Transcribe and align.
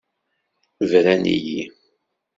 Bran-iyi. 0.89 1.65